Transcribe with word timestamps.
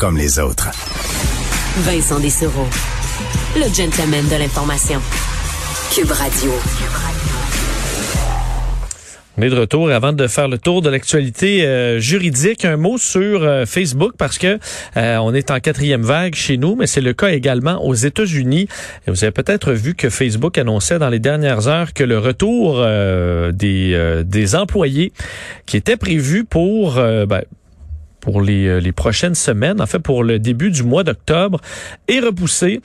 Comme 0.00 0.16
les 0.16 0.38
autres. 0.38 0.70
Vincent 1.80 2.18
Dessereau, 2.20 2.66
le 3.54 3.64
gentleman 3.64 4.26
de 4.28 4.36
l'information. 4.36 4.98
Cube 5.94 6.10
Radio. 6.10 6.52
On 9.36 9.42
est 9.42 9.50
de 9.50 9.58
retour 9.58 9.90
avant 9.90 10.14
de 10.14 10.26
faire 10.26 10.48
le 10.48 10.56
tour 10.56 10.80
de 10.80 10.88
l'actualité 10.88 11.66
euh, 11.66 11.98
juridique. 11.98 12.64
Un 12.64 12.78
mot 12.78 12.96
sur 12.96 13.42
euh, 13.42 13.66
Facebook 13.66 14.14
parce 14.16 14.38
que 14.38 14.58
euh, 14.96 15.16
on 15.18 15.34
est 15.34 15.50
en 15.50 15.60
quatrième 15.60 16.02
vague 16.02 16.34
chez 16.34 16.56
nous, 16.56 16.76
mais 16.76 16.86
c'est 16.86 17.02
le 17.02 17.12
cas 17.12 17.28
également 17.28 17.84
aux 17.84 17.94
États-Unis. 17.94 18.68
Et 19.06 19.10
vous 19.10 19.22
avez 19.22 19.32
peut-être 19.32 19.72
vu 19.72 19.94
que 19.94 20.08
Facebook 20.08 20.56
annonçait 20.56 20.98
dans 20.98 21.10
les 21.10 21.18
dernières 21.18 21.68
heures 21.68 21.92
que 21.92 22.04
le 22.04 22.18
retour 22.18 22.82
des, 23.52 24.22
des 24.24 24.54
employés 24.54 25.12
qui 25.66 25.76
était 25.76 25.98
prévu 25.98 26.44
pour 26.44 26.94
ben, 26.94 27.42
pour 28.20 28.42
les, 28.42 28.80
les 28.80 28.92
prochaines 28.92 29.34
semaines, 29.34 29.80
en 29.80 29.86
fait 29.86 29.98
pour 29.98 30.24
le 30.24 30.38
début 30.38 30.70
du 30.70 30.82
mois 30.82 31.04
d'octobre, 31.04 31.60
est 32.08 32.20
repoussé. 32.20 32.80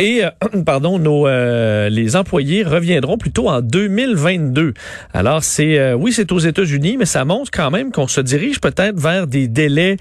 Et 0.00 0.24
euh, 0.24 0.30
pardon, 0.64 0.98
nos 0.98 1.28
euh, 1.28 1.90
les 1.90 2.16
employés 2.16 2.62
reviendront 2.62 3.18
plutôt 3.18 3.50
en 3.50 3.60
2022. 3.60 4.72
Alors 5.12 5.44
c'est 5.44 5.78
euh, 5.78 5.92
oui, 5.92 6.12
c'est 6.12 6.32
aux 6.32 6.38
États-Unis, 6.38 6.96
mais 6.98 7.04
ça 7.04 7.26
montre 7.26 7.50
quand 7.52 7.70
même 7.70 7.92
qu'on 7.92 8.08
se 8.08 8.22
dirige 8.22 8.62
peut-être 8.62 8.98
vers 8.98 9.26
des 9.26 9.46
délais 9.46 9.98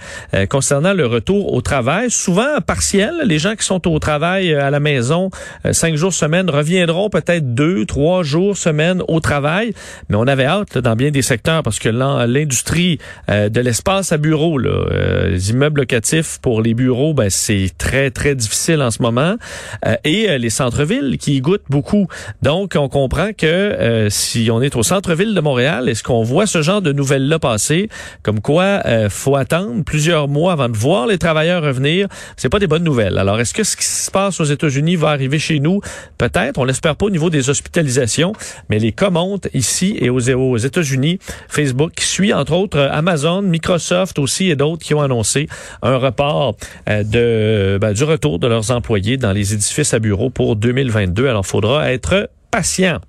concernant 0.50 0.94
le 0.94 1.06
retour 1.06 1.52
au 1.54 1.62
travail, 1.62 2.10
souvent 2.10 2.62
partiels. 2.66 3.16
Les 3.26 3.40
gens 3.40 3.56
qui 3.56 3.66
sont 3.66 3.86
au 3.90 4.00
travail 4.00 4.54
à 4.54 4.70
la 4.70 4.80
maison 4.80 5.32
cinq 5.72 5.96
jours 5.96 6.14
semaine 6.14 6.50
reviendront 6.50 7.10
peut-être 7.10 7.54
deux, 7.54 7.86
trois 7.86 8.23
jours 8.23 8.56
semaine 8.56 9.04
au 9.08 9.20
travail. 9.20 9.73
Mais 10.08 10.16
on 10.16 10.28
avait 10.28 10.45
hâte 10.45 10.78
dans 10.78 10.95
bien 10.95 11.12
des 11.12 11.22
secteurs 11.22 11.64
parce 11.64 11.80
que 11.80 11.90
l'industrie 11.90 13.00
de 13.28 13.60
l'espace 13.60 14.14
à 14.14 14.18
bureau, 14.18 14.58
là, 14.58 14.86
les 15.28 15.50
immeubles 15.50 15.82
locatifs 15.82 16.40
pour 16.42 16.62
les 16.62 16.73
bureaux, 16.73 17.14
ben 17.14 17.30
c'est 17.30 17.72
très 17.78 18.12
très 18.12 18.36
difficile 18.36 18.82
en 18.82 18.92
ce 18.92 19.02
moment. 19.02 19.36
Euh, 19.90 19.95
et 20.04 20.30
euh, 20.30 20.38
les 20.38 20.50
centres-villes 20.50 21.18
qui 21.18 21.36
y 21.36 21.42
goûtent 21.42 21.66
beaucoup. 21.70 22.08
Donc, 22.42 22.73
on 22.78 22.90
comprend 22.90 23.34
que 23.34 23.45
euh, 23.45 24.09
si 24.09 24.50
on 24.52 24.62
est 24.62 24.76
au 24.76 24.84
centre-ville 24.84 25.34
de 25.34 25.42
Montréal, 25.42 25.90
est-ce 25.90 26.04
qu'on 26.04 26.23
voit 26.23 26.45
ce 26.45 26.62
genre 26.62 26.82
de 26.82 26.92
nouvelles-là 26.92 27.40
passer, 27.40 27.90
comme 28.23 28.42
quoi 28.42 28.82
faut 29.10 29.36
attendre 29.36 29.84
plusieurs 29.84 30.28
mois 30.28 30.54
avant 30.54 30.70
de 30.70 30.78
voir 30.78 31.08
les 31.08 31.17
travailleurs 31.17 31.64
revenir, 31.64 32.08
c'est 32.38 32.50
pas 32.50 32.60
des 32.60 32.67
bonnes 32.67 32.84
nouvelles. 32.84 33.17
Alors, 33.17 33.40
est-ce 33.40 33.54
que 33.54 33.64
ce 33.64 33.76
qui 33.76 33.86
se 33.86 34.12
passe 34.12 34.40
aux 34.40 34.45
États-Unis 34.45 34.95
va 34.95 35.10
arriver 35.10 35.40
chez 35.40 35.60
nous? 35.60 35.82
Peut-être, 36.17 36.58
on 36.58 36.64
l'espère 36.64 36.95
pas 36.95 37.06
au 37.06 37.10
niveau 37.10 37.30
des 37.30 37.50
hospitalisations, 37.50 38.34
mais 38.70 38.80
les 38.80 38.92
cas 38.92 39.10
ici 39.54 39.98
et 40.00 40.10
aux, 40.10 40.58
États-Unis. 40.58 41.20
Facebook 41.48 41.94
suit, 42.00 42.34
entre 42.34 42.54
autres, 42.54 42.80
Amazon, 42.92 43.42
Microsoft 43.42 44.20
aussi 44.20 44.50
et 44.50 44.56
d'autres 44.56 44.84
qui 44.84 44.94
ont 44.94 45.02
annoncé 45.02 45.48
un 45.82 45.98
report 45.98 46.56
de, 46.88 47.78
ben, 47.82 47.94
du 47.94 48.04
retour 48.04 48.40
de 48.40 48.48
leurs 48.48 48.72
employés 48.72 49.17
dans 49.17 49.32
les 49.32 49.54
édifices 49.70 49.94
à 49.94 50.00
bureau 50.00 50.31
pour 50.31 50.56
2022. 50.56 51.28
Alors, 51.28 51.44
il 51.45 51.48
faudra 51.48 51.92
être 51.92 52.30
patient. 52.50 53.00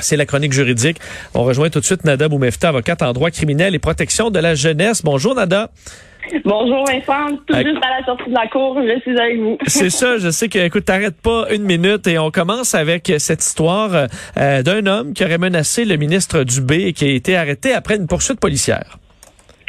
C'est 0.00 0.16
la 0.16 0.26
chronique 0.26 0.52
juridique. 0.52 0.96
On 1.34 1.44
rejoint 1.44 1.70
tout 1.70 1.78
de 1.78 1.84
suite 1.84 2.04
Nada 2.04 2.28
Boumefta, 2.28 2.70
avocate 2.70 3.00
en 3.02 3.12
droit 3.12 3.30
criminel 3.30 3.76
et 3.76 3.78
protection 3.78 4.30
de 4.30 4.40
la 4.40 4.56
jeunesse. 4.56 5.02
Bonjour 5.04 5.36
Nada. 5.36 5.70
Bonjour 6.44 6.84
Vincent, 6.86 7.36
tout 7.46 7.54
juste 7.54 7.84
à 7.84 8.00
la 8.00 8.04
sortie 8.06 8.30
de 8.30 8.34
la 8.34 8.48
cour, 8.48 8.80
je 8.80 8.98
suis 9.02 9.16
avec 9.16 9.38
vous. 9.38 9.58
C'est 9.66 9.90
ça, 9.90 10.16
je 10.16 10.30
sais 10.30 10.48
que, 10.48 10.58
écoute, 10.58 10.86
t'arrêtes 10.86 11.20
pas 11.20 11.46
une 11.52 11.62
minute 11.62 12.06
et 12.06 12.18
on 12.18 12.30
commence 12.30 12.74
avec 12.74 13.12
cette 13.18 13.44
histoire 13.44 14.08
euh, 14.38 14.62
d'un 14.62 14.86
homme 14.86 15.12
qui 15.12 15.22
aurait 15.22 15.38
menacé 15.38 15.84
le 15.84 15.96
ministre 15.96 16.42
Dubé 16.42 16.86
et 16.86 16.92
qui 16.94 17.04
a 17.04 17.08
été 17.08 17.36
arrêté 17.36 17.72
après 17.72 17.96
une 17.96 18.06
poursuite 18.06 18.40
policière. 18.40 18.98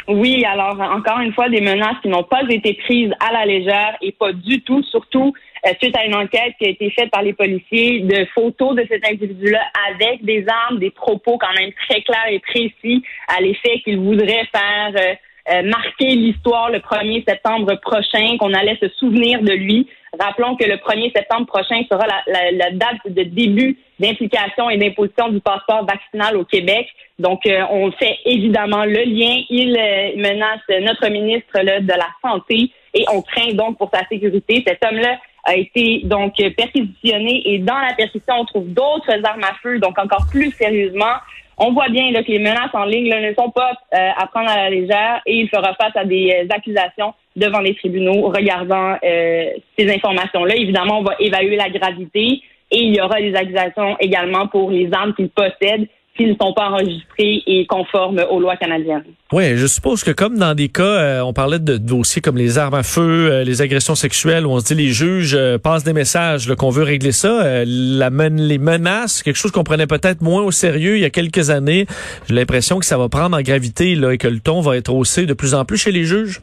Oui, 0.08 0.44
alors 0.44 0.80
encore 0.80 1.20
une 1.20 1.32
fois, 1.34 1.48
des 1.48 1.60
menaces 1.60 1.96
qui 2.00 2.08
n'ont 2.08 2.24
pas 2.24 2.42
été 2.48 2.74
prises 2.74 3.12
à 3.20 3.32
la 3.32 3.44
légère 3.44 3.96
et 4.00 4.12
pas 4.12 4.32
du 4.32 4.62
tout, 4.62 4.82
surtout 4.84 5.34
suite 5.80 5.96
à 5.96 6.04
une 6.04 6.14
enquête 6.14 6.54
qui 6.58 6.66
a 6.66 6.70
été 6.70 6.90
faite 6.90 7.10
par 7.10 7.22
les 7.22 7.32
policiers 7.32 8.00
de 8.00 8.26
photos 8.34 8.76
de 8.76 8.86
cet 8.88 9.06
individu-là 9.06 9.60
avec 9.90 10.24
des 10.24 10.44
armes, 10.48 10.78
des 10.78 10.90
propos 10.90 11.38
quand 11.38 11.52
même 11.58 11.72
très 11.88 12.02
clairs 12.02 12.28
et 12.28 12.40
précis 12.40 13.02
à 13.28 13.40
l'effet 13.40 13.80
qu'il 13.84 13.98
voudrait 13.98 14.46
faire 14.52 14.92
euh, 14.94 15.14
euh, 15.48 15.62
marquer 15.62 16.08
l'histoire 16.08 16.70
le 16.70 16.78
1er 16.78 17.24
septembre 17.26 17.74
prochain, 17.80 18.36
qu'on 18.38 18.52
allait 18.52 18.78
se 18.82 18.88
souvenir 18.98 19.40
de 19.42 19.52
lui. 19.52 19.86
Rappelons 20.18 20.56
que 20.56 20.64
le 20.64 20.76
1er 20.76 21.12
septembre 21.14 21.46
prochain 21.46 21.82
sera 21.90 22.04
la, 22.26 22.70
date 22.72 22.98
de 23.06 23.22
début 23.22 23.76
d'implication 24.00 24.70
et 24.70 24.76
d'imposition 24.76 25.28
du 25.28 25.40
passeport 25.40 25.86
vaccinal 25.86 26.36
au 26.36 26.44
Québec. 26.44 26.88
Donc, 27.18 27.42
on 27.70 27.92
fait 27.92 28.16
évidemment 28.24 28.84
le 28.84 29.04
lien. 29.04 29.42
Il 29.50 29.72
menace 30.16 30.60
notre 30.80 31.08
ministre 31.10 31.60
de 31.60 31.92
la 31.92 32.08
Santé 32.22 32.70
et 32.94 33.04
on 33.12 33.22
craint 33.22 33.52
donc 33.52 33.78
pour 33.78 33.90
sa 33.92 34.06
sécurité. 34.08 34.64
Cet 34.66 34.84
homme-là 34.84 35.18
a 35.46 35.54
été 35.54 36.02
donc 36.04 36.34
perquisitionné 36.56 37.42
et 37.46 37.58
dans 37.58 37.78
la 37.78 37.94
perquisition, 37.94 38.34
on 38.40 38.44
trouve 38.44 38.68
d'autres 38.68 39.12
armes 39.24 39.44
à 39.44 39.54
feu, 39.62 39.78
donc 39.78 39.98
encore 39.98 40.26
plus 40.30 40.50
sérieusement. 40.52 41.14
On 41.58 41.72
voit 41.72 41.88
bien 41.88 42.12
que 42.12 42.30
les 42.30 42.38
menaces 42.38 42.74
en 42.74 42.84
ligne 42.84 43.08
ne 43.08 43.32
sont 43.32 43.50
pas 43.50 43.72
euh, 43.94 44.10
à 44.14 44.26
prendre 44.26 44.50
à 44.50 44.56
la 44.56 44.70
légère 44.70 45.22
et 45.24 45.36
il 45.36 45.48
fera 45.48 45.74
face 45.74 45.96
à 45.96 46.04
des 46.04 46.30
euh, 46.30 46.54
accusations 46.54 47.14
devant 47.34 47.60
les 47.60 47.74
tribunaux 47.74 48.28
regardant 48.28 48.96
euh, 49.02 49.50
ces 49.78 49.90
informations-là. 49.90 50.54
Évidemment, 50.54 50.98
on 50.98 51.02
va 51.02 51.14
évaluer 51.18 51.56
la 51.56 51.70
gravité 51.70 52.42
et 52.70 52.78
il 52.78 52.94
y 52.94 53.00
aura 53.00 53.20
des 53.20 53.34
accusations 53.34 53.96
également 54.00 54.48
pour 54.48 54.70
les 54.70 54.92
armes 54.92 55.14
qu'il 55.14 55.30
possède 55.30 55.88
s'ils 56.16 56.30
ne 56.30 56.36
sont 56.40 56.52
pas 56.52 56.70
enregistrés 56.70 57.42
et 57.46 57.66
conformes 57.66 58.24
aux 58.30 58.40
lois 58.40 58.56
canadiennes. 58.56 59.04
Oui, 59.32 59.56
je 59.56 59.66
suppose 59.66 60.04
que 60.04 60.12
comme 60.12 60.38
dans 60.38 60.54
des 60.54 60.68
cas, 60.68 60.82
euh, 60.82 61.20
on 61.20 61.32
parlait 61.32 61.58
de 61.58 61.76
dossiers 61.76 62.22
comme 62.22 62.36
les 62.36 62.58
armes 62.58 62.74
à 62.74 62.84
feu, 62.84 63.28
euh, 63.32 63.44
les 63.44 63.60
agressions 63.60 63.96
sexuelles, 63.96 64.46
où 64.46 64.50
on 64.50 64.60
se 64.60 64.72
dit 64.72 64.80
les 64.80 64.92
juges 64.92 65.34
euh, 65.34 65.58
passent 65.58 65.82
des 65.82 65.92
messages 65.92 66.46
qu'on 66.54 66.70
veut 66.70 66.84
régler 66.84 67.10
ça, 67.10 67.64
la 67.64 68.10
les 68.28 68.58
menaces, 68.58 69.22
quelque 69.22 69.36
chose 69.36 69.50
qu'on 69.50 69.64
prenait 69.64 69.86
peut-être 69.86 70.22
moins 70.22 70.42
au 70.42 70.52
sérieux 70.52 70.96
il 70.96 71.02
y 71.02 71.04
a 71.04 71.10
quelques 71.10 71.50
années, 71.50 71.86
j'ai 72.28 72.34
l'impression 72.34 72.78
que 72.78 72.86
ça 72.86 72.96
va 72.96 73.08
prendre 73.08 73.36
en 73.36 73.42
gravité 73.42 73.94
là, 73.94 74.12
et 74.12 74.18
que 74.18 74.28
le 74.28 74.40
ton 74.40 74.60
va 74.60 74.76
être 74.76 74.92
haussé 74.92 75.26
de 75.26 75.34
plus 75.34 75.54
en 75.54 75.64
plus 75.64 75.76
chez 75.76 75.92
les 75.92 76.04
juges. 76.04 76.40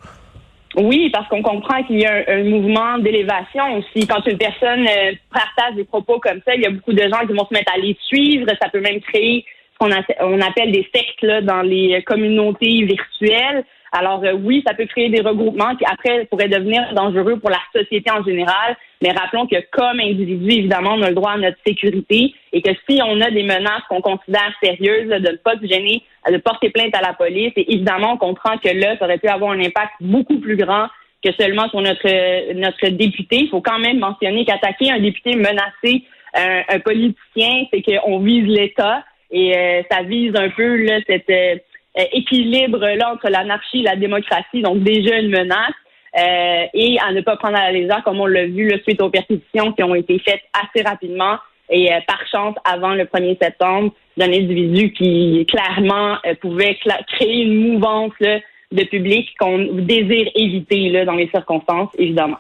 Oui, 0.76 1.10
parce 1.12 1.28
qu'on 1.30 1.42
comprend 1.42 1.84
qu'il 1.84 2.02
y 2.02 2.06
a 2.06 2.24
un, 2.28 2.44
mouvement 2.44 2.98
d'élévation 2.98 3.78
aussi. 3.78 4.08
Quand 4.08 4.26
une 4.26 4.38
personne 4.38 4.86
partage 5.32 5.76
des 5.76 5.84
propos 5.84 6.20
comme 6.20 6.42
ça, 6.46 6.56
il 6.56 6.62
y 6.62 6.66
a 6.66 6.72
beaucoup 6.72 6.94
de 6.94 7.04
gens 7.04 7.26
qui 7.28 7.34
vont 7.34 7.46
se 7.48 7.54
mettre 7.54 7.72
à 7.74 7.78
les 7.78 7.96
suivre. 8.08 8.48
Ça 8.62 8.70
peut 8.70 8.82
même 8.82 9.00
créer 9.02 9.46
on 9.80 10.42
appelle 10.42 10.72
des 10.72 10.88
sectes 10.94 11.22
là, 11.22 11.42
dans 11.42 11.62
les 11.62 12.02
communautés 12.04 12.84
virtuelles. 12.86 13.66
Alors 13.94 14.24
euh, 14.24 14.34
oui, 14.34 14.64
ça 14.66 14.74
peut 14.74 14.88
créer 14.88 15.10
des 15.10 15.22
regroupements 15.22 15.76
qui 15.76 15.86
après 15.86 16.26
pourraient 16.26 16.50
devenir 16.50 16.82
dangereux 16.96 17.40
pour 17.40 17.52
la 17.52 17.60
société 17.74 18.10
en 18.12 18.24
général. 18.24 18.76
Mais 19.04 19.12
rappelons 19.12 19.46
que 19.46 19.58
comme 19.72 20.00
individu, 20.00 20.52
évidemment, 20.52 20.96
on 20.96 21.02
a 21.04 21.10
le 21.10 21.16
droit 21.16 21.34
à 21.34 21.38
notre 21.38 21.58
sécurité 21.66 22.34
et 22.52 22.62
que 22.64 22.72
si 22.90 23.00
on 23.06 23.22
a 23.22 23.30
des 23.30 23.44
menaces 23.44 23.84
qu'on 23.90 24.02
considère 24.02 24.52
sérieuses, 24.64 25.10
de 25.10 25.32
ne 25.32 25.38
pas 25.38 25.54
se 25.62 25.68
gêner, 25.68 26.02
de 26.28 26.38
porter 26.38 26.72
plainte 26.72 26.96
à 26.96 27.02
la 27.02 27.14
police. 27.14 27.54
Et 27.56 27.72
évidemment, 27.72 28.14
on 28.14 28.18
comprend 28.18 28.58
que 28.58 28.70
là, 28.70 28.98
ça 28.98 29.06
aurait 29.06 29.20
pu 29.20 29.28
avoir 29.28 29.52
un 29.52 29.60
impact 29.60 29.94
beaucoup 30.02 30.40
plus 30.40 30.58
grand 30.58 30.88
que 31.24 31.32
seulement 31.40 31.70
sur 31.70 31.82
notre 31.82 32.54
notre 32.54 32.88
député. 32.90 33.42
Il 33.44 33.50
faut 33.50 33.62
quand 33.62 33.80
même 33.80 34.00
mentionner 34.00 34.44
qu'attaquer 34.44 34.92
un 34.92 35.00
député 35.00 35.36
menacé, 35.36 36.04
un 36.34 36.80
politicien, 36.80 37.66
c'est 37.72 37.84
qu'on 37.84 38.20
vise 38.20 38.46
l'État. 38.48 39.04
Et 39.34 39.58
euh, 39.58 39.82
ça 39.92 40.04
vise 40.04 40.32
un 40.36 40.50
peu 40.52 40.76
là, 40.84 41.00
cet 41.08 41.28
euh, 41.30 41.56
euh, 41.98 42.04
équilibre-là 42.14 43.14
entre 43.14 43.30
l'anarchie 43.30 43.80
et 43.80 43.84
la 43.84 43.96
démocratie, 43.96 44.62
donc 44.62 44.84
déjà 44.84 45.18
une 45.18 45.32
menace. 45.32 45.74
et 46.16 46.98
à 47.00 47.12
ne 47.12 47.22
pas 47.22 47.36
prendre 47.38 47.58
à 47.58 47.66
la 47.66 47.72
légère, 47.72 48.04
comme 48.04 48.22
on 48.22 48.28
l'a 48.28 48.46
vu 48.46 48.70
là, 48.70 48.78
suite 48.84 49.02
aux 49.02 49.10
perquisitions 49.10 49.74
qui 49.74 49.84
ont 49.84 49.96
été 49.96 50.20
faites 50.20 50.44
assez 50.54 50.88
rapidement 50.88 51.38
et 51.72 51.90
par 52.06 52.22
chance 52.32 52.56
avant 52.66 52.94
le 52.94 53.06
1er 53.06 53.38
septembre 53.42 53.92
d'un 54.16 54.28
individu 54.28 54.94
qui 54.94 55.44
clairement 55.50 56.18
pouvait 56.40 56.78
créer 57.08 57.42
une 57.42 57.56
mouvance 57.56 58.14
de 58.22 58.84
public 58.84 59.34
qu'on 59.40 59.58
désire 59.74 60.30
éviter 60.36 60.90
là, 60.90 61.06
dans 61.06 61.14
les 61.16 61.30
circonstances, 61.30 61.90
évidemment. 61.98 62.38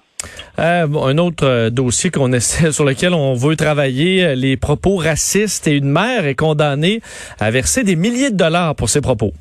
Euh, 0.59 0.85
un 0.85 1.17
autre 1.17 1.45
euh, 1.45 1.69
dossier 1.69 2.11
qu'on 2.11 2.31
essaie, 2.33 2.71
sur 2.71 2.85
lequel 2.85 3.13
on 3.13 3.33
veut 3.33 3.55
travailler, 3.55 4.23
euh, 4.23 4.35
les 4.35 4.57
propos 4.57 4.95
racistes 4.95 5.67
et 5.67 5.77
une 5.77 5.89
mère 5.89 6.25
est 6.25 6.35
condamnée 6.35 6.99
à 7.39 7.51
verser 7.51 7.83
des 7.83 7.95
milliers 7.95 8.31
de 8.31 8.37
dollars 8.37 8.75
pour 8.75 8.89
ses 8.89 9.01
propos. 9.01 9.31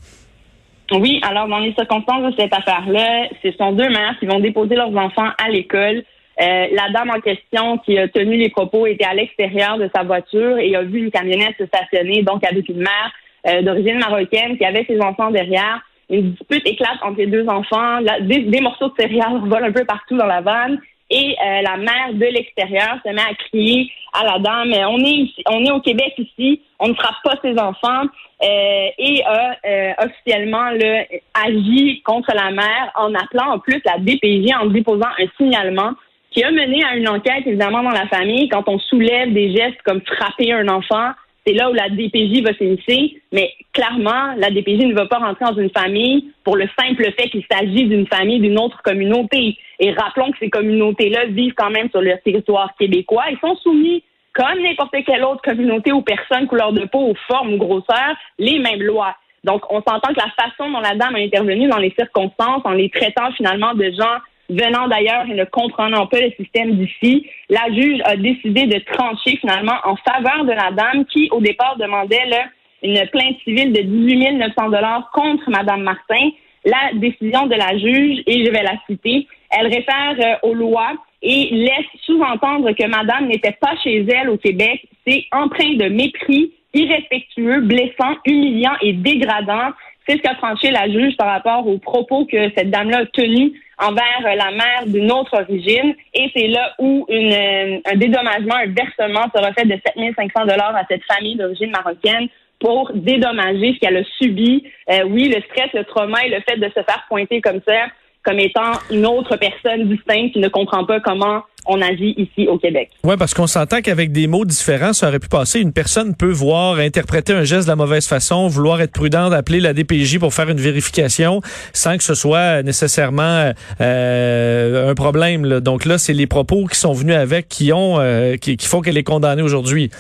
Oui, 0.91 1.21
alors 1.23 1.49
dans 1.49 1.59
les 1.59 1.73
circonstances 1.73 2.33
de 2.33 2.37
cette 2.39 2.53
affaire-là, 2.53 3.29
ce 3.43 3.51
sont 3.53 3.73
deux 3.73 3.89
mères 3.89 4.17
qui 4.21 4.27
vont 4.27 4.41
déposer 4.41 4.75
leurs 4.75 4.95
enfants 4.95 5.31
à 5.43 5.49
l'école. 5.49 6.03
La 6.39 6.91
dame 6.93 7.11
en 7.11 7.21
question 7.21 7.79
qui 7.79 7.97
a 7.97 8.09
tenu 8.09 8.37
les 8.37 8.51
propos 8.51 8.87
était 8.87 9.05
à 9.05 9.15
l'extérieur 9.15 9.79
de 9.79 9.89
sa 9.95 10.03
voiture 10.03 10.59
et 10.59 10.75
a 10.75 10.83
vu 10.83 10.99
une 11.05 11.11
camionnette 11.11 11.55
se 11.59 11.65
stationner, 11.67 12.23
donc 12.23 12.45
avec 12.45 12.69
une 12.69 12.83
mère 12.83 13.63
d'origine 13.63 14.01
marocaine 14.01 14.59
qui 14.59 14.65
avait 14.65 14.85
ses 14.85 15.01
enfants 15.01 15.31
derrière. 15.31 15.81
Une 16.13 16.33
dispute 16.33 16.69
éclate 16.69 16.99
entre 17.03 17.19
les 17.19 17.27
deux 17.27 17.49
enfants. 17.49 18.01
des, 18.21 18.61
morceaux 18.61 18.89
de 18.89 18.95
céréales 18.99 19.39
volent 19.47 19.67
un 19.67 19.73
peu 19.73 19.85
partout 19.85 20.17
dans 20.17 20.27
la 20.27 20.43
vanne. 20.43 20.79
Et 21.11 21.37
euh, 21.45 21.63
la 21.63 21.77
mère 21.77 22.15
de 22.15 22.25
l'extérieur 22.25 22.99
se 23.05 23.11
met 23.13 23.21
à 23.21 23.35
crier 23.35 23.91
à 24.15 24.25
la 24.25 24.39
dame 24.39 24.73
on 24.89 24.99
est 24.99 25.29
on 25.51 25.65
est 25.65 25.71
au 25.71 25.81
Québec 25.81 26.15
ici, 26.17 26.63
on 26.79 26.89
ne 26.89 26.95
frappe 26.95 27.23
pas 27.23 27.35
ses 27.43 27.59
enfants 27.59 28.05
euh, 28.43 28.89
et 28.99 29.23
a 29.25 29.57
euh, 29.65 29.93
officiellement 30.05 30.71
le, 30.71 31.05
agi 31.35 32.03
contre 32.03 32.35
la 32.35 32.51
mère 32.51 32.93
en 32.95 33.15
appelant 33.15 33.55
en 33.55 33.59
plus 33.59 33.81
la 33.85 33.99
DPJ 33.99 34.55
en 34.59 34.67
déposant 34.67 35.09
un 35.19 35.27
signalement 35.37 35.93
qui 36.31 36.43
a 36.45 36.51
mené 36.51 36.83
à 36.83 36.97
une 36.97 37.09
enquête 37.09 37.47
évidemment 37.47 37.83
dans 37.83 37.91
la 37.91 38.07
famille 38.09 38.49
quand 38.49 38.67
on 38.69 38.79
soulève 38.79 39.33
des 39.33 39.55
gestes 39.55 39.83
comme 39.85 40.01
frapper 40.01 40.53
un 40.53 40.69
enfant 40.69 41.11
c'est 41.45 41.55
là 41.55 41.71
où 41.71 41.73
la 41.73 41.89
DPJ 41.89 42.43
va 42.43 42.55
s'initier, 42.55 43.21
mais 43.33 43.53
clairement, 43.73 44.35
la 44.37 44.51
DPJ 44.51 44.87
ne 44.87 44.95
va 44.95 45.07
pas 45.07 45.19
rentrer 45.19 45.45
dans 45.45 45.61
une 45.61 45.71
famille 45.71 46.33
pour 46.45 46.57
le 46.57 46.69
simple 46.79 47.05
fait 47.19 47.31
qu'il 47.31 47.45
s'agit 47.51 47.85
d'une 47.85 48.07
famille 48.07 48.41
d'une 48.41 48.59
autre 48.59 48.81
communauté. 48.83 49.59
Et 49.81 49.93
rappelons 49.93 50.31
que 50.31 50.39
ces 50.39 50.51
communautés-là 50.51 51.27
vivent 51.27 51.55
quand 51.57 51.71
même 51.71 51.91
sur 51.91 52.01
le 52.01 52.15
territoire 52.25 52.75
québécois. 52.79 53.25
Ils 53.31 53.39
sont 53.41 53.57
soumis, 53.57 54.05
comme 54.35 54.63
n'importe 54.63 54.95
quelle 55.05 55.25
autre 55.25 55.43
communauté 55.43 55.91
ou 55.93 56.03
personne, 56.03 56.47
couleur 56.47 56.73
de 56.73 56.87
peau 56.87 57.11
ou 57.11 57.15
forme 57.27 57.55
ou 57.55 57.59
grosseur, 57.59 58.15
les 58.39 58.61
mêmes 58.61 58.83
lois. 58.83 59.17
Donc, 59.43 59.63
on 59.71 59.83
s'entend 59.83 60.13
que 60.15 60.21
la 60.21 60.31
façon 60.37 60.71
dont 60.71 60.79
la 60.79 60.95
dame 60.95 61.17
a 61.17 61.19
intervenu 61.19 61.67
dans 61.67 61.79
les 61.79 61.93
circonstances, 61.99 62.63
en 62.65 62.71
les 62.71 62.91
traitant 62.91 63.33
finalement 63.33 63.75
de 63.75 63.91
gens 63.91 64.19
venant 64.49 64.89
d'ailleurs 64.89 65.27
et 65.29 65.35
ne 65.35 65.45
comprenant 65.45 66.07
pas 66.07 66.21
le 66.21 66.31
système 66.33 66.73
d'ici, 66.77 67.27
la 67.49 67.73
juge 67.73 68.01
a 68.05 68.17
décidé 68.17 68.67
de 68.67 68.79
trancher 68.93 69.37
finalement 69.39 69.77
en 69.85 69.97
faveur 69.97 70.45
de 70.45 70.53
la 70.53 70.71
dame 70.73 71.05
qui, 71.07 71.29
au 71.31 71.41
départ, 71.41 71.77
demandait 71.79 72.27
là, 72.27 72.45
une 72.83 73.07
plainte 73.09 73.37
civile 73.45 73.73
de 73.73 73.81
18 73.81 74.33
900 74.33 74.71
dollars 74.71 75.11
contre 75.13 75.49
Madame 75.51 75.83
Martin. 75.83 76.31
La 76.65 76.93
décision 76.95 77.47
de 77.47 77.55
la 77.55 77.77
juge, 77.77 78.23
et 78.27 78.45
je 78.45 78.51
vais 78.51 78.63
la 78.63 78.75
citer, 78.87 79.27
elle 79.51 79.67
réfère 79.67 80.15
euh, 80.19 80.49
aux 80.49 80.55
lois 80.55 80.93
et 81.21 81.49
laisse 81.51 81.87
sous-entendre 82.05 82.73
que 82.73 82.87
Madame 82.87 83.27
n'était 83.27 83.57
pas 83.61 83.75
chez 83.83 84.05
elle 84.09 84.31
au 84.31 84.37
Québec. 84.37 84.87
C'est 85.07 85.25
empreint 85.33 85.75
de 85.75 85.89
mépris, 85.89 86.53
irrespectueux, 86.75 87.61
blessant, 87.61 88.17
humiliant 88.27 88.75
et 88.81 88.93
dégradant. 88.93 89.71
C'est 90.07 90.17
ce 90.17 90.23
qu'a 90.23 90.35
tranché 90.35 90.71
la 90.71 90.89
juge 90.89 91.17
par 91.17 91.29
rapport 91.29 91.67
aux 91.67 91.79
propos 91.79 92.27
que 92.27 92.51
cette 92.57 92.71
dame-là 92.71 92.99
a 92.99 93.07
tenus 93.07 93.53
envers 93.83 94.23
la 94.23 94.51
mère 94.51 94.87
d'une 94.87 95.11
autre 95.11 95.35
origine. 95.35 95.95
Et 96.15 96.31
c'est 96.35 96.49
là 96.49 96.75
où 96.79 97.07
euh, 97.11 97.79
un 97.85 97.97
dédommagement, 97.97 98.55
un 98.55 98.67
versement 98.67 99.27
sera 99.35 99.53
fait 99.53 99.67
de 99.67 99.79
7500 99.85 100.47
dollars 100.47 100.77
à 100.77 100.85
cette 100.89 101.05
famille 101.05 101.37
d'origine 101.37 101.71
marocaine 101.71 102.29
pour 102.61 102.93
dédommager 102.95 103.75
ce 103.75 103.81
qu'elle 103.81 103.97
a 103.97 104.05
subi. 104.19 104.65
Euh, 104.91 105.05
oui, 105.07 105.29
le 105.29 105.43
stress, 105.43 105.73
le 105.75 105.85
trauma 105.85 106.25
et 106.25 106.31
le 106.31 106.41
fait 106.49 106.57
de 106.57 106.69
se 106.69 106.83
faire 106.83 107.05
pointer 107.09 107.41
comme 107.41 107.61
ça 107.67 107.87
comme 108.25 108.39
étant 108.39 108.73
une 108.91 109.07
autre 109.07 109.37
personne 109.37 109.89
distincte 109.89 110.35
qui 110.35 110.39
ne 110.39 110.49
comprend 110.49 110.85
pas 110.85 111.01
comment 111.01 111.43
on 111.67 111.81
agit 111.81 112.15
ici 112.17 112.49
au 112.49 112.59
Québec. 112.59 112.91
Oui, 113.05 113.15
parce 113.17 113.35
qu'on 113.35 113.47
s'entend 113.47 113.81
qu'avec 113.83 114.11
des 114.11 114.27
mots 114.27 114.45
différents, 114.45 114.93
ça 114.93 115.09
aurait 115.09 115.21
pu 115.21 115.29
passer. 115.29 115.61
Une 115.61 115.73
personne 115.73 116.15
peut 116.17 116.31
voir 116.31 116.79
interpréter 116.79 117.33
un 117.33 117.45
geste 117.45 117.67
de 117.67 117.71
la 117.71 117.77
mauvaise 117.77 118.07
façon, 118.07 118.49
vouloir 118.49 118.81
être 118.81 118.93
prudent, 118.93 119.31
d'appeler 119.31 119.61
la 119.61 119.73
DPJ 119.73 120.19
pour 120.19 120.35
faire 120.35 120.49
une 120.49 120.61
vérification 120.61 121.41
sans 121.73 121.97
que 121.97 122.03
ce 122.03 122.15
soit 122.15 122.63
nécessairement 122.63 123.53
euh, 123.81 124.91
un 124.91 124.95
problème. 124.95 125.61
Donc 125.61 125.85
là, 125.85 125.99
c'est 125.99 126.13
les 126.13 126.27
propos 126.27 126.67
qui 126.67 126.79
sont 126.79 126.93
venus 126.93 127.15
avec 127.15 127.49
qui 127.49 127.73
ont 127.73 128.01
euh, 128.01 128.37
qui, 128.37 128.57
qui 128.57 128.67
font 128.67 128.81
qu'elle 128.81 128.99
est 128.99 129.05
condamnée 129.05 129.43
aujourd'hui. 129.43 129.91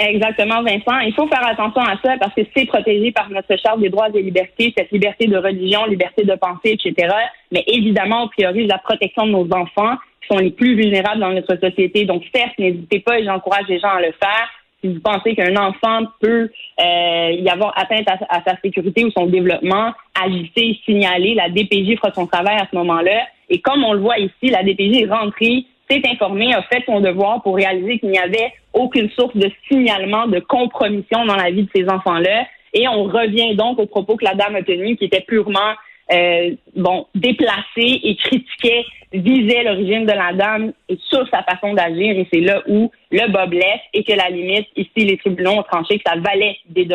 Exactement, 0.00 0.62
Vincent. 0.62 1.00
Il 1.00 1.12
faut 1.14 1.26
faire 1.26 1.44
attention 1.44 1.82
à 1.82 1.98
ça 2.02 2.16
parce 2.18 2.32
que 2.32 2.42
c'est 2.56 2.66
protégé 2.66 3.10
par 3.10 3.28
notre 3.30 3.56
charte 3.56 3.80
des 3.80 3.88
droits 3.88 4.08
et 4.14 4.22
libertés, 4.22 4.72
cette 4.76 4.92
liberté 4.92 5.26
de 5.26 5.36
religion, 5.36 5.86
liberté 5.86 6.24
de 6.24 6.34
pensée, 6.36 6.78
etc. 6.78 7.12
Mais 7.50 7.64
évidemment, 7.66 8.24
on 8.24 8.28
priorise 8.28 8.68
la 8.68 8.78
protection 8.78 9.26
de 9.26 9.32
nos 9.32 9.48
enfants 9.52 9.96
qui 10.22 10.28
sont 10.28 10.38
les 10.38 10.50
plus 10.50 10.76
vulnérables 10.76 11.20
dans 11.20 11.32
notre 11.32 11.56
société. 11.56 12.04
Donc, 12.04 12.22
certes, 12.32 12.56
n'hésitez 12.58 13.00
pas 13.00 13.18
et 13.18 13.24
j'encourage 13.24 13.66
les 13.68 13.80
gens 13.80 13.88
à 13.88 14.00
le 14.00 14.12
faire. 14.12 14.48
Si 14.80 14.94
vous 14.94 15.00
pensez 15.00 15.34
qu'un 15.34 15.56
enfant 15.56 16.04
peut 16.20 16.48
euh, 16.80 17.30
y 17.32 17.48
avoir 17.48 17.76
atteinte 17.76 18.06
à, 18.08 18.40
sa 18.46 18.56
sécurité 18.62 19.04
ou 19.04 19.10
son 19.10 19.26
développement, 19.26 19.92
agissez, 20.14 20.78
signalez. 20.84 21.34
La 21.34 21.48
DPJ 21.48 21.96
fera 21.96 22.12
son 22.14 22.28
travail 22.28 22.56
à 22.56 22.68
ce 22.70 22.76
moment-là. 22.76 23.26
Et 23.48 23.60
comme 23.60 23.82
on 23.82 23.94
le 23.94 24.00
voit 24.00 24.18
ici, 24.18 24.50
la 24.50 24.62
DPJ 24.62 25.02
est 25.02 25.10
rentrée 25.10 25.64
s'est 25.90 26.02
informé, 26.06 26.54
a 26.54 26.62
fait 26.62 26.82
son 26.86 27.00
devoir 27.00 27.42
pour 27.42 27.56
réaliser 27.56 27.98
qu'il 27.98 28.10
n'y 28.10 28.18
avait 28.18 28.52
aucune 28.72 29.10
source 29.10 29.36
de 29.36 29.50
signalement 29.68 30.26
de 30.26 30.40
compromission 30.40 31.24
dans 31.24 31.36
la 31.36 31.50
vie 31.50 31.64
de 31.64 31.70
ces 31.74 31.88
enfants-là. 31.88 32.46
Et 32.74 32.86
on 32.88 33.04
revient 33.04 33.56
donc 33.56 33.78
aux 33.78 33.86
propos 33.86 34.16
que 34.16 34.24
la 34.24 34.34
dame 34.34 34.56
a 34.56 34.62
tenus, 34.62 34.98
qui 34.98 35.06
étaient 35.06 35.24
purement 35.26 35.74
euh, 36.12 36.50
bon 36.76 37.06
déplacés 37.14 38.00
et 38.02 38.16
critiquaient, 38.16 38.84
visaient 39.12 39.64
l'origine 39.64 40.06
de 40.06 40.12
la 40.12 40.32
dame 40.32 40.72
sur 41.08 41.26
sa 41.30 41.42
façon 41.42 41.74
d'agir. 41.74 42.18
Et 42.18 42.26
c'est 42.32 42.40
là 42.40 42.62
où 42.68 42.90
le 43.10 43.30
bas 43.32 43.46
blesse 43.46 43.80
et 43.94 44.04
que 44.04 44.12
la 44.12 44.28
limite, 44.30 44.66
ici, 44.76 44.90
les 44.96 45.16
tribunaux 45.16 45.52
ont 45.52 45.62
tranché 45.62 45.98
que 45.98 46.04
ça 46.06 46.16
valait 46.16 46.56
des. 46.68 46.86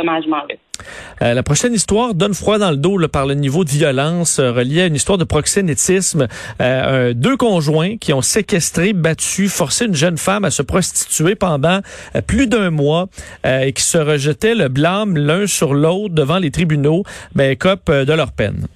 Euh, 1.21 1.33
la 1.33 1.44
prochaine 1.44 1.74
histoire 1.74 2.13
donne 2.13 2.33
froid 2.33 2.57
dans 2.57 2.71
le 2.71 2.77
dos 2.77 3.00
par 3.07 3.25
le 3.25 3.36
niveau 3.36 3.63
de 3.63 3.69
violence 3.69 4.39
euh, 4.39 4.51
relié 4.51 4.81
à 4.81 4.86
une 4.88 4.95
histoire 4.95 5.18
de 5.18 5.24
proxénétisme. 5.24 6.27
Euh, 6.62 7.13
deux 7.13 7.38
conjoints 7.38 7.98
qui 7.98 8.13
ont 8.13 8.21
séquestré, 8.21 8.94
battu, 8.94 9.48
forcé 9.48 9.86
une 9.86 9.95
jeune 9.95 10.18
femme 10.18 10.45
à 10.45 10.51
se 10.51 10.62
prostituer 10.62 11.36
pendant 11.36 11.80
plus 12.27 12.48
d'un 12.48 12.69
mois 12.69 13.07
et 13.45 13.74
qui 13.74 13.83
se 13.83 13.98
rejetaient 13.98 14.56
le 14.56 14.68
blâme 14.68 15.18
l'un 15.18 15.48
sur 15.48 15.74
l'autre 15.74 16.13
devant 16.13 16.39
les 16.39 16.51
tribunaux, 16.51 17.04
ben, 17.36 17.56
copent 17.56 17.92
de 17.92 18.13
leur 18.13 18.31
peine. 18.31 18.68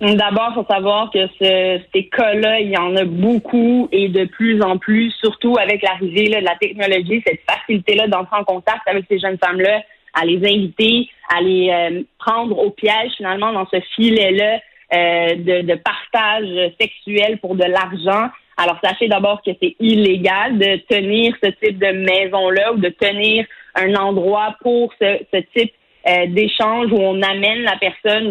D'abord, 0.00 0.54
faut 0.54 0.66
savoir 0.70 1.10
que 1.10 1.26
ces 1.40 2.08
cas-là, 2.16 2.60
il 2.60 2.70
y 2.70 2.76
en 2.76 2.94
a 2.94 3.04
beaucoup 3.04 3.88
et 3.90 4.08
de 4.08 4.26
plus 4.26 4.62
en 4.62 4.78
plus, 4.78 5.10
surtout 5.20 5.56
avec 5.58 5.82
l'arrivée 5.82 6.28
de 6.28 6.44
la 6.44 6.54
technologie, 6.54 7.20
cette 7.26 7.40
facilité-là 7.48 8.06
d'entrer 8.06 8.36
en 8.36 8.44
contact 8.44 8.82
avec 8.86 9.06
ces 9.08 9.18
jeunes 9.18 9.38
femmes-là 9.38 9.82
à 10.14 10.24
les 10.24 10.38
inviter, 10.38 11.08
à 11.28 11.40
les 11.40 11.70
euh, 11.70 12.02
prendre 12.18 12.58
au 12.58 12.70
piège 12.70 13.12
finalement 13.16 13.52
dans 13.52 13.66
ce 13.66 13.80
filet-là 13.96 14.60
euh, 14.94 15.34
de, 15.34 15.66
de, 15.66 15.74
partage 15.74 16.72
sexuel 16.80 17.38
pour 17.38 17.56
de 17.56 17.64
l'argent. 17.64 18.30
Alors 18.56 18.78
sachez 18.82 19.08
d'abord 19.08 19.42
que 19.42 19.50
c'est 19.60 19.76
illégal 19.80 20.58
de 20.58 20.76
tenir 20.88 21.34
ce 21.42 21.50
type 21.50 21.78
de 21.78 21.92
maison-là 21.92 22.72
ou 22.72 22.76
de 22.78 22.88
tenir 22.88 23.46
un 23.74 23.94
endroit 23.96 24.56
pour 24.62 24.92
ce, 25.00 25.18
ce 25.32 25.38
type 25.56 25.72
euh, 26.08 26.26
d'échange 26.28 26.90
où 26.92 26.98
on 26.98 27.20
amène 27.22 27.62
la 27.62 27.76
personne. 27.76 28.30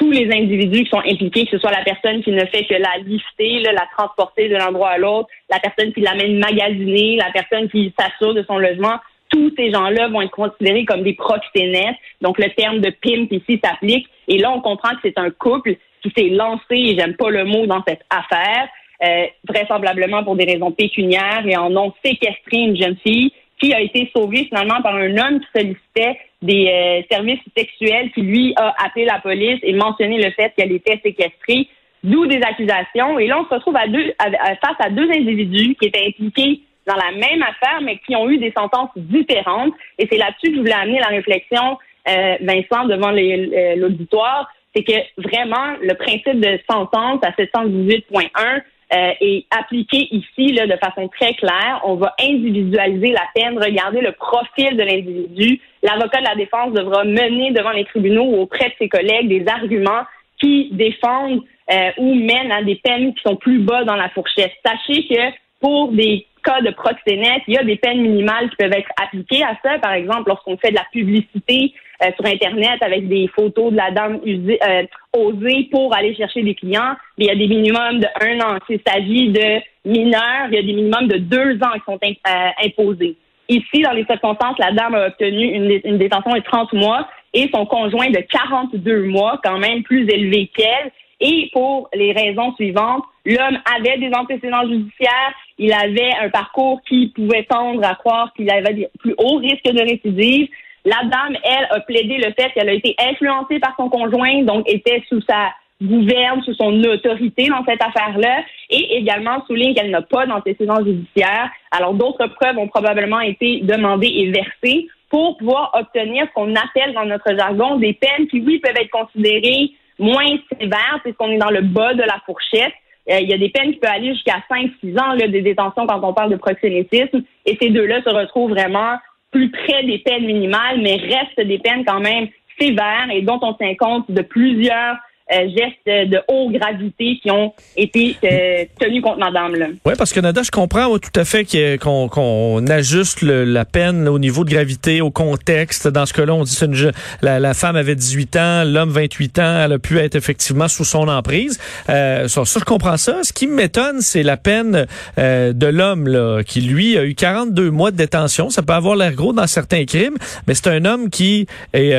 Tous 0.00 0.10
les 0.10 0.32
individus 0.32 0.84
qui 0.84 0.90
sont 0.90 1.02
impliqués, 1.04 1.44
que 1.44 1.50
ce 1.50 1.58
soit 1.58 1.70
la 1.70 1.84
personne 1.84 2.22
qui 2.22 2.32
ne 2.32 2.46
fait 2.46 2.64
que 2.64 2.72
la 2.74 2.96
lifter, 3.04 3.60
la 3.60 3.86
transporter 3.96 4.48
de 4.48 4.56
l'endroit 4.56 4.92
à 4.92 4.98
l'autre, 4.98 5.28
la 5.50 5.58
personne 5.58 5.92
qui 5.92 6.00
l'amène 6.00 6.38
magasiner, 6.38 7.16
la 7.16 7.30
personne 7.30 7.68
qui 7.68 7.92
s'assure 7.98 8.32
de 8.32 8.42
son 8.44 8.56
logement, 8.56 8.96
tous 9.28 9.52
ces 9.58 9.70
gens-là 9.70 10.08
vont 10.08 10.22
être 10.22 10.30
considérés 10.30 10.86
comme 10.86 11.02
des 11.02 11.12
proxénètes. 11.12 11.96
Donc, 12.22 12.38
le 12.38 12.48
terme 12.54 12.80
de 12.80 12.90
pimp 12.90 13.30
ici 13.30 13.60
s'applique. 13.62 14.08
Et 14.26 14.38
là, 14.38 14.50
on 14.50 14.62
comprend 14.62 14.90
que 14.94 15.00
c'est 15.04 15.18
un 15.18 15.30
couple 15.30 15.74
qui 16.02 16.10
s'est 16.16 16.30
lancé, 16.30 16.96
j'aime 16.98 17.14
pas 17.14 17.28
le 17.28 17.44
mot, 17.44 17.66
dans 17.66 17.82
cette 17.86 18.02
affaire, 18.08 18.68
euh, 19.04 19.26
vraisemblablement 19.46 20.24
pour 20.24 20.34
des 20.34 20.46
raisons 20.46 20.72
pécuniaires, 20.72 21.44
et 21.46 21.58
en 21.58 21.76
ont 21.76 21.92
séquestré 22.02 22.56
une 22.56 22.76
jeune 22.76 22.96
fille 23.06 23.32
qui 23.60 23.74
a 23.74 23.82
été 23.82 24.10
sauvée 24.16 24.46
finalement 24.46 24.80
par 24.80 24.96
un 24.96 25.14
homme 25.18 25.40
qui 25.40 25.46
sollicitait 25.54 26.18
des 26.42 26.68
euh, 26.68 27.02
services 27.10 27.40
sexuels, 27.56 28.10
qui 28.12 28.22
lui 28.22 28.54
a 28.56 28.74
appelé 28.84 29.04
la 29.04 29.20
police 29.20 29.58
et 29.62 29.72
mentionné 29.72 30.22
le 30.22 30.30
fait 30.32 30.52
qu'elle 30.56 30.72
était 30.72 31.00
séquestrée, 31.02 31.68
d'où 32.02 32.26
des 32.26 32.40
accusations. 32.42 33.18
Et 33.18 33.26
là, 33.26 33.40
on 33.40 33.44
se 33.44 33.54
retrouve 33.54 33.76
à 33.76 33.86
deux, 33.86 34.14
face 34.18 34.76
à 34.78 34.90
deux 34.90 35.10
individus 35.10 35.74
qui 35.74 35.88
étaient 35.88 36.06
impliqués 36.06 36.62
dans 36.86 36.96
la 36.96 37.12
même 37.12 37.42
affaire, 37.42 37.80
mais 37.82 37.98
qui 37.98 38.16
ont 38.16 38.28
eu 38.30 38.38
des 38.38 38.52
sentences 38.56 38.90
différentes. 38.96 39.74
Et 39.98 40.08
c'est 40.10 40.18
là-dessus 40.18 40.48
que 40.48 40.54
je 40.54 40.60
voulais 40.60 40.72
amener 40.72 40.98
la 40.98 41.08
réflexion, 41.08 41.78
euh, 42.08 42.36
Vincent, 42.40 42.86
devant 42.86 43.10
l'auditoire. 43.10 44.50
C'est 44.74 44.84
que 44.84 44.92
vraiment, 45.18 45.76
le 45.82 45.94
principe 45.94 46.40
de 46.40 46.58
sentence 46.70 47.20
à 47.22 47.30
718.1 47.32 48.62
euh, 48.92 49.12
est 49.20 49.46
appliqué 49.50 50.08
ici 50.10 50.52
là, 50.52 50.66
de 50.66 50.76
façon 50.76 51.08
très 51.08 51.34
claire. 51.34 51.80
On 51.84 51.94
va 51.94 52.14
individualiser 52.20 53.12
la 53.12 53.26
peine, 53.34 53.58
regarder 53.58 54.00
le 54.00 54.12
profil 54.12 54.76
de 54.76 54.82
l'individu. 54.82 55.60
L'avocat 55.82 56.18
de 56.18 56.24
la 56.24 56.34
défense 56.34 56.72
devra 56.72 57.04
mener 57.04 57.52
devant 57.52 57.70
les 57.70 57.84
tribunaux 57.84 58.24
ou 58.24 58.40
auprès 58.42 58.68
de 58.68 58.74
ses 58.78 58.88
collègues 58.88 59.28
des 59.28 59.46
arguments 59.48 60.02
qui 60.40 60.70
défendent 60.72 61.42
euh, 61.70 61.90
ou 61.98 62.14
mènent 62.14 62.50
à 62.50 62.62
des 62.62 62.76
peines 62.76 63.14
qui 63.14 63.22
sont 63.22 63.36
plus 63.36 63.60
bas 63.60 63.84
dans 63.84 63.96
la 63.96 64.08
fourchette. 64.08 64.52
Sachez 64.64 65.06
que 65.06 65.36
pour 65.60 65.92
des 65.92 66.26
cas 66.44 66.60
de 66.60 66.70
proxénète, 66.70 67.42
il 67.46 67.54
y 67.54 67.58
a 67.58 67.64
des 67.64 67.76
peines 67.76 68.00
minimales 68.00 68.50
qui 68.50 68.56
peuvent 68.56 68.72
être 68.72 68.90
appliquées 69.02 69.42
à 69.42 69.56
ça. 69.62 69.78
Par 69.78 69.92
exemple, 69.92 70.28
lorsqu'on 70.28 70.56
fait 70.56 70.70
de 70.70 70.76
la 70.76 70.86
publicité 70.92 71.72
euh, 72.02 72.10
sur 72.16 72.24
Internet 72.24 72.82
avec 72.82 73.08
des 73.08 73.28
photos 73.28 73.72
de 73.72 73.76
la 73.76 73.90
dame 73.90 74.20
euh, 74.26 74.86
osée 75.12 75.68
pour 75.70 75.94
aller 75.94 76.14
chercher 76.14 76.42
des 76.42 76.54
clients. 76.54 76.94
Il 77.18 77.26
y 77.26 77.30
a 77.30 77.34
des 77.34 77.46
minimums 77.46 78.00
de 78.00 78.06
un 78.20 78.40
an. 78.40 78.58
S'il 78.66 78.80
s'agit 78.86 79.28
de 79.28 79.60
mineurs, 79.84 80.48
il 80.48 80.54
y 80.54 80.58
a 80.58 80.62
des 80.62 80.72
minimums 80.72 81.08
de 81.08 81.18
deux 81.18 81.56
ans 81.62 81.72
qui 81.74 81.82
sont 81.84 81.98
euh, 82.02 82.48
imposés. 82.64 83.16
Ici, 83.48 83.82
dans 83.82 83.92
les 83.92 84.04
circonstances, 84.04 84.58
la 84.58 84.72
dame 84.72 84.94
a 84.94 85.08
obtenu 85.08 85.44
une, 85.44 85.80
une 85.84 85.98
détention 85.98 86.32
de 86.32 86.40
30 86.40 86.72
mois 86.72 87.08
et 87.34 87.50
son 87.52 87.66
conjoint 87.66 88.08
de 88.10 88.20
42 88.20 89.04
mois, 89.04 89.40
quand 89.44 89.58
même 89.58 89.82
plus 89.82 90.08
élevé 90.08 90.50
qu'elle. 90.56 90.92
Et 91.20 91.50
pour 91.52 91.88
les 91.94 92.12
raisons 92.12 92.54
suivantes, 92.54 93.04
l'homme 93.26 93.58
avait 93.76 93.98
des 93.98 94.10
antécédents 94.14 94.66
judiciaires, 94.66 95.34
il 95.58 95.72
avait 95.72 96.12
un 96.22 96.30
parcours 96.30 96.80
qui 96.88 97.08
pouvait 97.14 97.44
tendre 97.44 97.84
à 97.84 97.94
croire 97.94 98.32
qu'il 98.34 98.50
avait 98.50 98.72
des 98.72 98.88
plus 98.98 99.14
hauts 99.18 99.36
risques 99.36 99.64
de 99.64 99.80
récidive. 99.80 100.48
La 100.86 101.02
dame, 101.04 101.36
elle, 101.44 101.68
a 101.70 101.80
plaidé 101.80 102.16
le 102.16 102.32
fait 102.32 102.50
qu'elle 102.54 102.70
a 102.70 102.72
été 102.72 102.96
influencée 102.98 103.58
par 103.58 103.74
son 103.76 103.90
conjoint, 103.90 104.42
donc 104.44 104.66
était 104.66 105.02
sous 105.10 105.20
sa 105.28 105.52
gouverne, 105.82 106.42
sous 106.42 106.54
son 106.54 106.72
autorité 106.84 107.48
dans 107.48 107.64
cette 107.66 107.82
affaire-là, 107.82 108.42
et 108.70 108.96
également 108.96 109.44
souligne 109.46 109.74
qu'elle 109.74 109.90
n'a 109.90 110.02
pas 110.02 110.26
d'antécédents 110.26 110.82
judiciaires. 110.82 111.50
Alors, 111.70 111.92
d'autres 111.92 112.26
preuves 112.28 112.56
ont 112.56 112.68
probablement 112.68 113.20
été 113.20 113.60
demandées 113.60 114.12
et 114.14 114.30
versées 114.30 114.88
pour 115.10 115.36
pouvoir 115.36 115.72
obtenir 115.74 116.26
ce 116.26 116.32
qu'on 116.32 116.54
appelle 116.54 116.94
dans 116.94 117.04
notre 117.04 117.36
jargon 117.36 117.76
des 117.76 117.92
peines 117.92 118.28
qui, 118.28 118.40
oui, 118.40 118.58
peuvent 118.58 118.76
être 118.76 118.90
considérées 118.90 119.72
moins 120.00 120.36
sévères, 120.58 121.00
puisqu'on 121.02 121.30
est 121.30 121.38
dans 121.38 121.50
le 121.50 121.60
bas 121.60 121.94
de 121.94 122.02
la 122.02 122.20
fourchette. 122.26 122.72
Euh, 123.10 123.20
il 123.20 123.28
y 123.28 123.34
a 123.34 123.38
des 123.38 123.50
peines 123.50 123.72
qui 123.72 123.78
peuvent 123.78 123.90
aller 123.90 124.12
jusqu'à 124.14 124.42
5-6 124.50 124.98
ans 124.98 125.14
là, 125.14 125.28
de 125.28 125.38
détention 125.38 125.86
quand 125.86 126.00
on 126.02 126.12
parle 126.12 126.30
de 126.30 126.36
proxénétisme, 126.36 127.22
et 127.46 127.56
ces 127.60 127.70
deux-là 127.70 128.02
se 128.02 128.10
retrouvent 128.10 128.50
vraiment 128.50 128.96
plus 129.30 129.50
près 129.50 129.84
des 129.84 129.98
peines 129.98 130.26
minimales, 130.26 130.80
mais 130.80 130.96
restent 130.96 131.46
des 131.46 131.58
peines 131.58 131.84
quand 131.84 132.00
même 132.00 132.28
sévères 132.58 133.08
et 133.12 133.22
dont 133.22 133.38
on 133.42 133.54
tient 133.54 133.74
compte 133.76 134.10
de 134.10 134.22
plusieurs 134.22 134.96
euh, 135.32 135.48
gestes 135.48 136.10
de 136.10 136.18
haute 136.28 136.52
gravité 136.52 137.18
qui 137.22 137.30
ont 137.30 137.52
été 137.76 138.16
euh, 138.24 138.64
tenus 138.78 139.02
contre 139.02 139.18
madame. 139.18 139.54
Oui, 139.84 139.94
parce 139.96 140.12
que 140.12 140.20
Nada, 140.20 140.42
je 140.42 140.50
comprends 140.50 140.98
tout 140.98 141.10
à 141.14 141.24
fait 141.24 141.46
qu'on 141.78 142.66
ajuste 142.66 143.22
la 143.22 143.64
peine 143.64 144.08
au 144.08 144.18
niveau 144.18 144.44
de 144.44 144.50
gravité, 144.50 145.00
au 145.00 145.10
contexte. 145.10 145.88
Dans 145.88 146.06
ce 146.06 146.12
cas-là, 146.14 146.34
on 146.34 146.42
dit 146.42 146.56
que 146.56 146.90
la, 147.22 147.38
la, 147.38 147.54
femme 147.54 147.76
avait 147.76 147.94
18 147.94 148.36
ans, 148.36 148.64
l'homme 148.64 148.90
28 148.90 149.38
ans, 149.38 149.60
elle 149.64 149.72
a 149.72 149.78
pu 149.78 149.98
être 149.98 150.16
effectivement 150.16 150.68
sous 150.68 150.84
son 150.84 151.08
emprise. 151.08 151.58
Euh, 151.88 152.28
ça, 152.28 152.42
je 152.44 152.64
comprends 152.64 152.96
ça. 152.96 153.22
Ce 153.22 153.32
qui 153.32 153.46
m'étonne, 153.46 154.00
c'est 154.00 154.22
la 154.22 154.36
peine 154.36 154.86
euh, 155.18 155.52
de 155.52 155.66
l'homme 155.66 156.42
qui, 156.44 156.60
lui, 156.60 156.98
a 156.98 157.04
eu 157.04 157.14
42 157.14 157.70
mois 157.70 157.90
de 157.90 157.96
détention. 157.96 158.50
Ça 158.50 158.62
peut 158.62 158.72
avoir 158.72 158.96
l'air 158.96 159.14
gros 159.14 159.32
dans 159.32 159.46
certains 159.46 159.84
crimes, 159.84 160.16
mais 160.46 160.54
c'est 160.54 160.68
un 160.68 160.84
homme 160.84 161.10
qui 161.10 161.46
est 161.72 161.94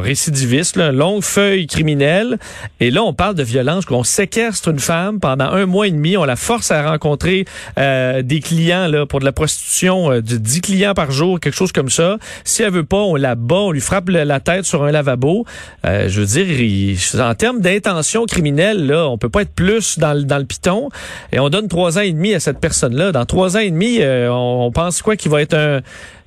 récidiviste, 0.00 0.76
là, 0.76 0.92
longue 0.92 1.22
feuille 1.22 1.66
criminelle. 1.66 2.38
Et 2.80 2.90
là, 2.90 3.04
on 3.04 3.12
parle 3.12 3.36
de 3.36 3.44
violence, 3.44 3.84
qu'on 3.84 4.02
séquestre 4.02 4.68
une 4.68 4.80
femme 4.80 5.20
pendant 5.20 5.44
un 5.44 5.66
mois 5.66 5.86
et 5.86 5.92
demi, 5.92 6.16
on 6.16 6.24
la 6.24 6.34
force 6.34 6.72
à 6.72 6.82
rencontrer 6.90 7.44
euh, 7.78 8.22
des 8.22 8.40
clients 8.40 8.88
là 8.88 9.06
pour 9.06 9.20
de 9.20 9.24
la 9.24 9.30
prostitution, 9.30 10.10
euh, 10.10 10.20
de 10.20 10.36
10 10.36 10.60
clients 10.62 10.94
par 10.94 11.12
jour, 11.12 11.38
quelque 11.38 11.54
chose 11.54 11.70
comme 11.70 11.90
ça. 11.90 12.18
Si 12.44 12.62
elle 12.62 12.72
veut 12.72 12.84
pas, 12.84 12.96
on 12.96 13.14
la 13.14 13.36
bat, 13.36 13.54
on 13.54 13.70
lui 13.70 13.80
frappe 13.80 14.08
la 14.08 14.40
tête 14.40 14.64
sur 14.64 14.82
un 14.82 14.90
lavabo. 14.90 15.46
Euh, 15.86 16.08
je 16.08 16.20
veux 16.22 16.26
dire, 16.26 16.98
en 17.20 17.34
termes 17.34 17.60
d'intention 17.60 18.26
criminelle, 18.26 18.84
là, 18.86 19.08
on 19.08 19.16
peut 19.16 19.28
pas 19.28 19.42
être 19.42 19.54
plus 19.54 19.98
dans, 20.00 20.20
dans 20.20 20.38
le 20.38 20.44
piton. 20.44 20.88
Et 21.30 21.38
on 21.38 21.50
donne 21.50 21.68
trois 21.68 21.98
ans 21.98 22.02
et 22.02 22.12
demi 22.12 22.34
à 22.34 22.40
cette 22.40 22.58
personne-là. 22.58 23.12
Dans 23.12 23.26
trois 23.26 23.56
ans 23.56 23.60
et 23.60 23.70
demi, 23.70 24.00
on, 24.02 24.72
pense 24.72 25.02
quoi 25.02 25.16
qu'il 25.16 25.30
va 25.30 25.42
être 25.42 25.54
un, 25.54 25.82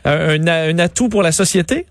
un 0.06 0.80
atout 0.80 1.10
pour 1.10 1.22
la 1.22 1.32
société? 1.32 1.86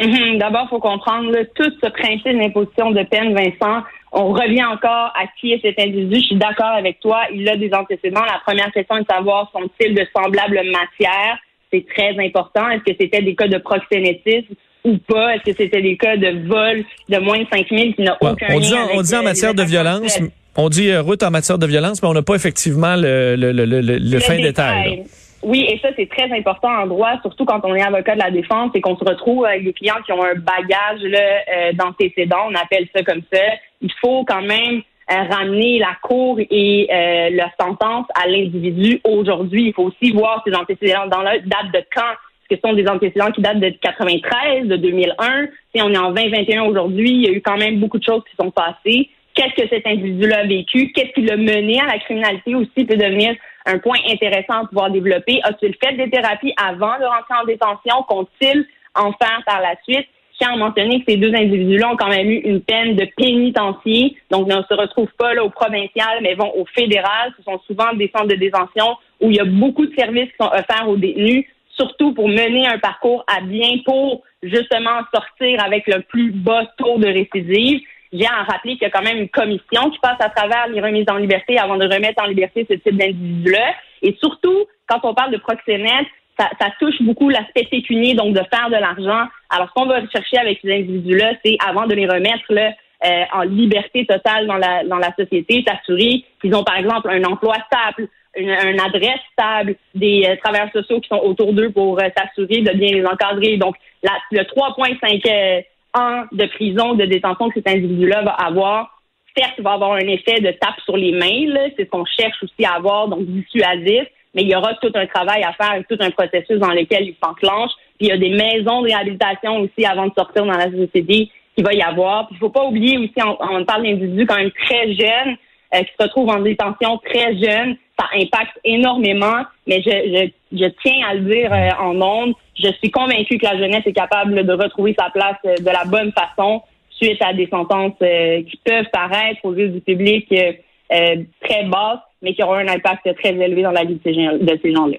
Mhm. 0.00 0.38
D'abord, 0.38 0.62
il 0.66 0.68
faut 0.70 0.78
comprendre 0.80 1.30
tout 1.54 1.70
ce 1.82 1.88
principe 1.90 2.38
d'imposition 2.38 2.90
de 2.90 3.02
peine, 3.02 3.34
Vincent. 3.34 3.82
On 4.12 4.32
revient 4.32 4.64
encore 4.64 5.12
à 5.14 5.26
qui 5.38 5.52
est 5.52 5.60
cet 5.62 5.78
individu. 5.78 6.16
Je 6.16 6.26
suis 6.26 6.36
d'accord 6.36 6.72
avec 6.76 6.98
toi. 7.00 7.20
Il 7.32 7.48
a 7.48 7.56
des 7.56 7.72
antécédents. 7.72 8.24
La 8.24 8.40
première 8.44 8.72
question 8.72 8.96
est 8.96 9.02
de 9.02 9.06
savoir 9.06 9.50
sont-ils 9.52 9.94
de 9.94 10.04
semblables 10.16 10.60
matières. 10.64 11.38
C'est 11.72 11.86
très 11.94 12.18
important. 12.18 12.68
Est-ce 12.70 12.82
que 12.82 12.96
c'était 12.98 13.22
des 13.22 13.36
cas 13.36 13.46
de 13.46 13.58
proxénétisme 13.58 14.54
ou 14.84 14.96
pas? 14.98 15.36
Est-ce 15.36 15.50
que 15.50 15.56
c'était 15.56 15.82
des 15.82 15.96
cas 15.96 16.16
de 16.16 16.48
vol 16.48 16.82
de 17.08 17.18
moins 17.18 17.38
de 17.38 17.46
5 17.52 17.66
000 17.70 17.92
qui 17.92 18.02
n'a 18.02 18.16
aucun 18.20 18.46
on 18.48 18.58
lien 18.58 18.60
dit, 18.60 18.74
avec 18.74 18.96
On 18.96 19.02
dit 19.02 19.14
en 19.14 19.22
matière 19.22 19.54
de 19.54 19.62
violence, 19.62 20.18
on 20.56 20.68
dit 20.68 20.90
euh, 20.90 21.02
route 21.02 21.22
en 21.22 21.30
matière 21.30 21.58
de 21.58 21.66
violence, 21.66 22.02
mais 22.02 22.08
on 22.08 22.14
n'a 22.14 22.22
pas 22.22 22.34
effectivement 22.34 22.96
le, 22.96 23.36
le, 23.36 23.52
le, 23.52 23.80
le, 23.80 24.20
fin 24.20 24.36
détail. 24.40 25.04
Oui, 25.42 25.66
et 25.68 25.78
ça, 25.78 25.88
c'est 25.96 26.08
très 26.08 26.30
important 26.36 26.68
en 26.68 26.86
droit, 26.86 27.12
surtout 27.22 27.46
quand 27.46 27.60
on 27.64 27.74
est 27.74 27.82
avocat 27.82 28.14
de 28.14 28.20
la 28.20 28.30
défense 28.30 28.72
et 28.74 28.80
qu'on 28.80 28.96
se 28.96 29.04
retrouve 29.04 29.46
avec 29.46 29.64
des 29.64 29.72
clients 29.72 30.02
qui 30.04 30.12
ont 30.12 30.22
un 30.22 30.34
bagage 30.34 31.00
là, 31.02 31.18
euh, 31.18 31.72
d'antécédents, 31.72 32.48
on 32.50 32.54
appelle 32.54 32.86
ça 32.94 33.02
comme 33.02 33.22
ça. 33.32 33.40
Il 33.80 33.90
faut 34.02 34.24
quand 34.26 34.42
même 34.42 34.82
euh, 35.10 35.22
ramener 35.30 35.78
la 35.78 35.96
cour 36.02 36.38
et 36.38 36.88
euh, 36.92 37.30
la 37.32 37.50
sentence 37.58 38.06
à 38.14 38.28
l'individu 38.28 39.00
aujourd'hui. 39.02 39.68
Il 39.68 39.72
faut 39.72 39.84
aussi 39.84 40.12
voir 40.12 40.42
ces 40.46 40.54
antécédents 40.54 41.06
dans 41.06 41.22
la 41.22 41.38
date 41.38 41.72
de 41.72 41.82
quand. 41.94 42.14
Ce 42.42 42.54
que 42.54 42.60
sont 42.62 42.74
des 42.74 42.86
antécédents 42.86 43.30
qui 43.30 43.40
datent 43.40 43.60
de 43.60 43.70
93, 43.70 44.66
de 44.66 44.76
2001. 44.76 45.46
Si 45.74 45.80
on 45.82 45.90
est 45.90 45.98
en 45.98 46.10
2021 46.12 46.64
aujourd'hui, 46.64 47.10
il 47.10 47.22
y 47.22 47.28
a 47.28 47.32
eu 47.32 47.40
quand 47.40 47.56
même 47.56 47.78
beaucoup 47.78 47.98
de 47.98 48.04
choses 48.04 48.22
qui 48.28 48.36
sont 48.36 48.50
passées. 48.50 49.08
Qu'est-ce 49.34 49.54
que 49.62 49.68
cet 49.68 49.86
individu-là 49.86 50.40
a 50.40 50.46
vécu? 50.46 50.92
Qu'est-ce 50.92 51.12
qui 51.12 51.22
l'a 51.22 51.36
mené 51.36 51.80
à 51.80 51.86
la 51.86 51.98
criminalité 51.98 52.54
aussi 52.54 52.84
peut 52.84 52.96
devenir 52.96 53.34
un 53.66 53.78
point 53.78 53.98
intéressant 54.08 54.64
à 54.64 54.66
pouvoir 54.66 54.90
développer. 54.90 55.40
A-t-il 55.42 55.74
fait 55.82 55.96
des 55.96 56.10
thérapies 56.10 56.54
avant 56.56 56.98
de 56.98 57.04
rentrer 57.04 57.34
en 57.40 57.44
détention? 57.44 58.02
Compte-t-il 58.08 58.66
en 58.94 59.12
faire 59.12 59.42
par 59.46 59.60
la 59.60 59.74
suite? 59.84 60.06
Tiens 60.38 60.54
à 60.54 60.56
mentionner 60.56 61.00
que 61.00 61.12
ces 61.12 61.18
deux 61.18 61.34
individus-là 61.34 61.92
ont 61.92 61.96
quand 61.96 62.08
même 62.08 62.30
eu 62.30 62.38
une 62.38 62.62
peine 62.62 62.96
de 62.96 63.06
pénitencier, 63.14 64.16
donc 64.30 64.46
ne 64.46 64.62
se 64.62 64.74
retrouvent 64.74 65.12
pas 65.18 65.34
là 65.34 65.44
au 65.44 65.50
provincial, 65.50 66.20
mais 66.22 66.34
vont 66.34 66.50
au 66.56 66.64
fédéral. 66.64 67.34
Ce 67.36 67.42
sont 67.42 67.60
souvent 67.66 67.92
des 67.92 68.10
centres 68.14 68.28
de 68.28 68.36
détention 68.36 68.96
où 69.20 69.30
il 69.30 69.36
y 69.36 69.40
a 69.40 69.44
beaucoup 69.44 69.84
de 69.84 69.94
services 69.94 70.30
qui 70.30 70.36
sont 70.40 70.50
offerts 70.50 70.88
aux 70.88 70.96
détenus, 70.96 71.44
surtout 71.76 72.14
pour 72.14 72.28
mener 72.28 72.66
un 72.66 72.78
parcours 72.78 73.22
à 73.26 73.42
bien 73.42 73.68
pour 73.84 74.22
justement 74.42 75.00
sortir 75.12 75.62
avec 75.62 75.86
le 75.86 76.00
plus 76.00 76.30
bas 76.30 76.64
taux 76.78 76.98
de 76.98 77.08
récidive. 77.08 77.82
J'ai 78.12 78.26
à 78.26 78.42
rappeler 78.42 78.72
qu'il 78.72 78.82
y 78.82 78.86
a 78.86 78.90
quand 78.90 79.02
même 79.02 79.18
une 79.18 79.28
commission 79.28 79.90
qui 79.90 79.98
passe 80.00 80.20
à 80.20 80.30
travers 80.30 80.66
les 80.68 80.80
remises 80.80 81.06
en 81.10 81.16
liberté 81.16 81.58
avant 81.58 81.76
de 81.76 81.84
remettre 81.84 82.22
en 82.22 82.26
liberté 82.26 82.66
ce 82.68 82.74
type 82.74 82.96
d'individu-là. 82.96 83.74
Et 84.02 84.16
surtout, 84.20 84.66
quand 84.88 85.00
on 85.04 85.14
parle 85.14 85.32
de 85.32 85.38
proxénète, 85.38 86.06
ça, 86.38 86.48
ça, 86.60 86.70
touche 86.80 87.00
beaucoup 87.02 87.28
l'aspect 87.28 87.64
pécunier, 87.70 88.14
donc 88.14 88.34
de 88.34 88.42
faire 88.52 88.70
de 88.70 88.76
l'argent. 88.76 89.28
Alors, 89.50 89.68
ce 89.68 89.72
qu'on 89.74 89.86
va 89.86 90.00
rechercher 90.00 90.38
avec 90.38 90.58
ces 90.62 90.72
individus-là, 90.72 91.34
c'est 91.44 91.56
avant 91.66 91.86
de 91.86 91.94
les 91.94 92.06
remettre 92.06 92.44
là, 92.48 92.72
euh, 93.04 93.24
en 93.32 93.42
liberté 93.42 94.06
totale 94.06 94.46
dans 94.46 94.56
la, 94.56 94.84
dans 94.84 94.98
la 94.98 95.14
société, 95.18 95.64
s'assurer 95.66 96.24
qu'ils 96.40 96.54
ont, 96.54 96.64
par 96.64 96.76
exemple, 96.76 97.10
un 97.10 97.22
emploi 97.24 97.56
stable, 97.66 98.08
une, 98.36 98.80
adresse 98.80 99.20
stable, 99.32 99.76
des 99.94 100.24
euh, 100.26 100.36
travailleurs 100.36 100.72
sociaux 100.72 101.00
qui 101.00 101.08
sont 101.08 101.20
autour 101.22 101.52
d'eux 101.52 101.70
pour 101.70 101.98
euh, 101.98 102.08
s'assurer 102.16 102.62
de 102.62 102.72
bien 102.72 102.92
les 102.92 103.04
encadrer. 103.04 103.56
Donc, 103.56 103.76
la, 104.02 104.12
le 104.30 104.42
3,5 104.42 105.64
de 105.94 106.46
prison, 106.46 106.94
de 106.94 107.04
détention 107.04 107.48
que 107.48 107.54
cet 107.54 107.68
individu-là 107.68 108.22
va 108.22 108.32
avoir, 108.32 109.02
certes, 109.36 109.60
va 109.60 109.72
avoir 109.72 109.92
un 109.92 110.06
effet 110.06 110.40
de 110.40 110.50
tape 110.52 110.80
sur 110.84 110.96
les 110.96 111.12
mains, 111.12 111.70
c'est 111.76 111.84
ce 111.84 111.90
qu'on 111.90 112.04
cherche 112.04 112.42
aussi 112.42 112.64
à 112.64 112.74
avoir, 112.74 113.08
donc 113.08 113.24
dissuasif, 113.26 114.06
mais 114.34 114.42
il 114.42 114.48
y 114.48 114.54
aura 114.54 114.74
tout 114.74 114.92
un 114.94 115.06
travail 115.06 115.42
à 115.42 115.52
faire, 115.52 115.82
tout 115.88 115.96
un 116.00 116.10
processus 116.10 116.58
dans 116.58 116.70
lequel 116.70 117.04
il 117.04 117.16
s'enclenche. 117.22 117.72
Puis 117.98 118.06
il 118.06 118.08
y 118.08 118.12
a 118.12 118.16
des 118.16 118.30
maisons 118.30 118.82
de 118.82 118.86
réhabilitation 118.86 119.58
aussi 119.58 119.84
avant 119.84 120.06
de 120.06 120.12
sortir 120.16 120.46
dans 120.46 120.56
la 120.56 120.70
société 120.70 121.30
qu'il 121.54 121.64
va 121.64 121.74
y 121.74 121.82
avoir. 121.82 122.28
Puis 122.28 122.36
il 122.36 122.38
faut 122.38 122.50
pas 122.50 122.64
oublier 122.64 122.96
aussi, 122.98 123.14
on, 123.18 123.64
parle 123.64 123.82
d'individus 123.82 124.26
quand 124.26 124.36
même 124.36 124.52
très 124.52 124.94
jeunes, 124.94 125.36
euh, 125.74 125.80
qui 125.80 125.92
se 125.98 126.02
retrouvent 126.02 126.30
en 126.30 126.40
détention 126.40 126.98
très 126.98 127.36
jeunes. 127.36 127.76
Ça 128.00 128.06
impacte 128.14 128.58
énormément, 128.64 129.42
mais 129.66 129.82
je, 129.82 130.30
je, 130.52 130.64
tiens 130.82 131.06
à 131.06 131.14
le 131.14 131.20
dire 131.20 131.52
euh, 131.52 131.68
en 131.78 132.00
ondes, 132.00 132.34
je 132.58 132.72
suis 132.78 132.90
convaincue 132.90 133.36
que 133.36 133.44
la 133.44 133.58
jeunesse 133.58 133.82
est 133.84 133.92
capable 133.92 134.46
de 134.46 134.52
retrouver 134.54 134.94
sa 134.98 135.10
place 135.10 135.36
euh, 135.44 135.56
de 135.56 135.66
la 135.66 135.84
bonne 135.84 136.10
façon 136.12 136.62
suite 136.90 137.20
à 137.22 137.34
des 137.34 137.46
sentences 137.48 137.92
euh, 138.02 138.42
qui 138.42 138.58
peuvent 138.64 138.88
paraître 138.90 139.40
aux 139.44 139.54
yeux 139.54 139.68
du 139.68 139.80
public 139.80 140.32
euh, 140.32 141.16
très 141.42 141.64
basses, 141.64 142.00
mais 142.22 142.34
qui 142.34 142.42
auront 142.42 142.54
un 142.54 142.68
impact 142.68 143.14
très 143.18 143.34
élevé 143.34 143.62
dans 143.62 143.70
la 143.70 143.84
vie 143.84 143.94
de 143.94 144.58
ces 144.62 144.72
gens-là. 144.72 144.98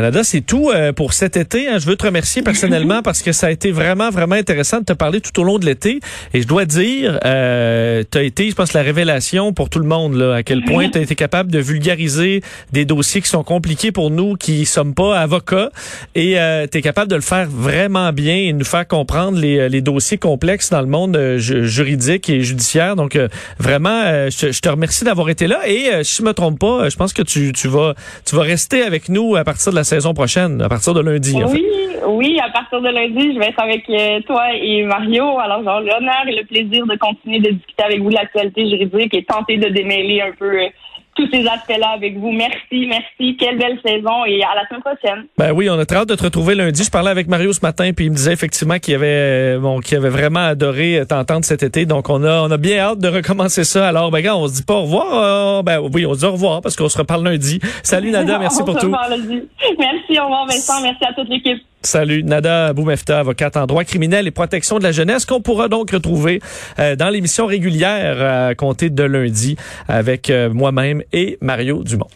Nada, 0.00 0.24
c'est 0.24 0.40
tout 0.40 0.70
euh, 0.70 0.92
pour 0.92 1.12
cet 1.12 1.36
été. 1.36 1.68
Hein. 1.68 1.78
Je 1.78 1.86
veux 1.86 1.96
te 1.96 2.06
remercier 2.06 2.40
personnellement 2.42 3.02
parce 3.04 3.20
que 3.22 3.32
ça 3.32 3.48
a 3.48 3.50
été 3.50 3.72
vraiment, 3.72 4.08
vraiment 4.08 4.36
intéressant 4.36 4.78
de 4.78 4.84
te 4.84 4.94
parler 4.94 5.20
tout 5.20 5.38
au 5.38 5.44
long 5.44 5.58
de 5.58 5.66
l'été. 5.66 6.00
Et 6.32 6.40
je 6.40 6.46
dois 6.46 6.64
dire, 6.64 7.20
euh, 7.26 8.02
tu 8.10 8.16
as 8.16 8.22
été, 8.22 8.48
je 8.48 8.54
pense, 8.54 8.72
la 8.72 8.80
révélation 8.80 9.52
pour 9.52 9.68
tout 9.68 9.78
le 9.78 9.86
monde, 9.86 10.14
là, 10.14 10.36
à 10.36 10.42
quel 10.42 10.64
point 10.64 10.88
tu 10.88 10.96
as 10.96 11.02
été 11.02 11.14
capable 11.14 11.52
de 11.52 11.58
vulgariser 11.58 12.42
des 12.72 12.86
dossiers 12.86 13.20
qui 13.20 13.28
sont 13.28 13.44
compliqués 13.44 13.92
pour 13.92 14.10
nous, 14.10 14.34
qui 14.36 14.64
sommes 14.64 14.94
pas 14.94 15.18
avocats. 15.18 15.70
Et 16.14 16.40
euh, 16.40 16.66
tu 16.70 16.78
es 16.78 16.82
capable 16.82 17.10
de 17.10 17.16
le 17.16 17.22
faire 17.22 17.46
vraiment 17.48 18.12
bien 18.12 18.36
et 18.36 18.52
de 18.52 18.58
nous 18.58 18.64
faire 18.64 18.88
comprendre 18.88 19.38
les, 19.38 19.68
les 19.68 19.82
dossiers 19.82 20.16
complexes 20.16 20.70
dans 20.70 20.80
le 20.80 20.86
monde 20.86 21.16
euh, 21.16 21.36
juridique 21.38 22.30
et 22.30 22.40
judiciaire. 22.40 22.96
Donc, 22.96 23.18
vraiment, 23.58 24.28
je, 24.30 24.58
te 24.58 24.68
remercie 24.70 25.04
d'avoir 25.04 25.28
été 25.28 25.46
là. 25.46 25.60
Et 25.68 26.02
si 26.02 26.18
je 26.18 26.22
me 26.22 26.32
trompe 26.32 26.58
pas, 26.58 26.88
je 26.88 26.96
pense 26.96 27.12
que 27.12 27.22
tu, 27.22 27.52
tu, 27.52 27.68
vas, 27.68 27.94
tu 28.24 28.36
vas 28.36 28.42
rester 28.42 28.82
avec 28.82 29.10
nous 29.10 29.36
à 29.42 29.44
partir 29.44 29.72
de 29.72 29.76
la 29.76 29.82
saison 29.82 30.14
prochaine, 30.14 30.62
à 30.62 30.68
partir 30.68 30.94
de 30.94 31.00
lundi. 31.00 31.34
En 31.42 31.50
oui, 31.50 31.66
oui, 32.06 32.38
à 32.38 32.48
partir 32.50 32.80
de 32.80 32.88
lundi, 32.88 33.34
je 33.34 33.38
vais 33.40 33.48
être 33.48 33.60
avec 33.60 33.90
euh, 33.90 34.20
toi 34.20 34.54
et 34.54 34.84
Mario. 34.84 35.36
Alors, 35.40 35.58
j'ai 35.58 35.90
l'honneur 35.90 36.22
et 36.28 36.36
le 36.36 36.44
plaisir 36.44 36.86
de 36.86 36.96
continuer 36.96 37.40
de 37.40 37.50
discuter 37.50 37.82
avec 37.82 38.00
vous 38.00 38.10
de 38.10 38.14
l'actualité 38.14 38.70
juridique 38.70 39.12
et 39.14 39.24
tenter 39.24 39.56
de 39.56 39.68
démêler 39.68 40.20
un 40.20 40.30
peu 40.38 40.46
euh, 40.46 40.68
tous 41.14 41.28
ces 41.32 41.46
aspects-là 41.46 41.90
avec 41.90 42.18
vous. 42.18 42.32
Merci, 42.32 42.86
merci. 42.86 43.36
Quelle 43.36 43.58
belle 43.58 43.78
saison 43.84 44.24
et 44.26 44.42
à 44.42 44.54
la 44.54 44.66
semaine 44.68 44.82
prochaine. 44.82 45.26
Ben 45.38 45.52
oui, 45.52 45.68
on 45.70 45.78
a 45.78 45.84
très 45.84 45.98
hâte 45.98 46.08
de 46.08 46.14
te 46.14 46.24
retrouver 46.24 46.54
lundi. 46.54 46.84
Je 46.84 46.90
parlais 46.90 47.10
avec 47.10 47.28
Mario 47.28 47.52
ce 47.52 47.60
matin 47.60 47.92
puis 47.92 48.06
il 48.06 48.10
me 48.10 48.16
disait 48.16 48.32
effectivement 48.32 48.78
qu'il 48.78 48.94
avait 48.94 49.58
bon 49.58 49.80
qu'il 49.80 49.96
avait 49.96 50.08
vraiment 50.08 50.46
adoré 50.46 51.02
t'entendre 51.08 51.44
cet 51.44 51.62
été. 51.62 51.86
Donc 51.86 52.08
on 52.08 52.22
a 52.24 52.42
on 52.42 52.50
a 52.50 52.56
bien 52.56 52.78
hâte 52.78 52.98
de 52.98 53.08
recommencer 53.08 53.64
ça. 53.64 53.88
Alors 53.88 54.10
ben 54.10 54.20
gars, 54.20 54.36
on 54.36 54.48
se 54.48 54.54
dit 54.54 54.64
pas 54.64 54.74
au 54.74 54.82
revoir. 54.82 55.58
Euh, 55.58 55.62
ben 55.62 55.80
oui, 55.92 56.06
on 56.06 56.14
se 56.14 56.20
dit 56.20 56.26
au 56.26 56.32
revoir 56.32 56.60
parce 56.62 56.76
qu'on 56.76 56.88
se 56.88 56.98
reparle 56.98 57.24
lundi. 57.24 57.60
Salut 57.82 58.10
Nada, 58.10 58.38
merci 58.40 58.62
pour 58.64 58.78
tout. 58.78 58.90
Merci, 58.90 60.20
au 60.20 60.24
revoir 60.24 60.46
Vincent, 60.46 60.80
merci 60.82 61.04
à 61.04 61.12
toute 61.12 61.28
l'équipe. 61.28 61.62
Salut, 61.84 62.22
Nada 62.22 62.72
Boumefta, 62.72 63.18
avocate 63.18 63.56
en 63.56 63.66
droit 63.66 63.82
criminel 63.84 64.28
et 64.28 64.30
protection 64.30 64.78
de 64.78 64.84
la 64.84 64.92
jeunesse, 64.92 65.26
qu'on 65.26 65.40
pourra 65.40 65.68
donc 65.68 65.90
retrouver 65.90 66.40
euh, 66.78 66.94
dans 66.94 67.08
l'émission 67.08 67.46
régulière 67.46 68.22
à 68.22 68.54
compter 68.54 68.88
de 68.88 69.02
lundi 69.02 69.56
avec 69.88 70.30
euh, 70.30 70.48
moi-même 70.52 71.02
et 71.12 71.38
Mario 71.40 71.82
Dumont. 71.82 72.08